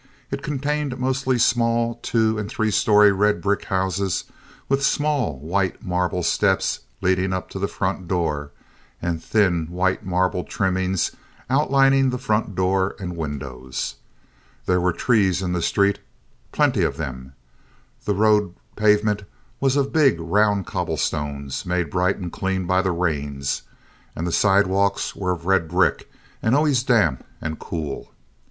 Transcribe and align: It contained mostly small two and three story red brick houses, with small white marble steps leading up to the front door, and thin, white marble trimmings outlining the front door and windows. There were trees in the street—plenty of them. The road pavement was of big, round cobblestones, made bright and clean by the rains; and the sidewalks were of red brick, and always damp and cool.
It 0.31 0.41
contained 0.41 0.97
mostly 0.97 1.37
small 1.37 1.93
two 2.01 2.35
and 2.39 2.49
three 2.49 2.71
story 2.71 3.11
red 3.11 3.39
brick 3.39 3.65
houses, 3.65 4.23
with 4.67 4.83
small 4.83 5.37
white 5.37 5.83
marble 5.85 6.23
steps 6.23 6.79
leading 7.01 7.33
up 7.33 7.51
to 7.51 7.59
the 7.59 7.67
front 7.67 8.07
door, 8.07 8.49
and 8.99 9.23
thin, 9.23 9.67
white 9.69 10.03
marble 10.03 10.43
trimmings 10.43 11.11
outlining 11.51 12.09
the 12.09 12.17
front 12.17 12.55
door 12.55 12.95
and 12.97 13.15
windows. 13.15 13.93
There 14.65 14.81
were 14.81 14.91
trees 14.91 15.43
in 15.43 15.53
the 15.53 15.61
street—plenty 15.61 16.81
of 16.81 16.97
them. 16.97 17.33
The 18.05 18.15
road 18.15 18.55
pavement 18.75 19.25
was 19.59 19.75
of 19.75 19.93
big, 19.93 20.19
round 20.19 20.65
cobblestones, 20.65 21.63
made 21.63 21.91
bright 21.91 22.17
and 22.17 22.31
clean 22.31 22.65
by 22.65 22.81
the 22.81 22.89
rains; 22.89 23.61
and 24.15 24.25
the 24.25 24.31
sidewalks 24.31 25.15
were 25.15 25.31
of 25.33 25.45
red 25.45 25.67
brick, 25.67 26.09
and 26.41 26.55
always 26.55 26.81
damp 26.81 27.23
and 27.39 27.59
cool. 27.59 28.11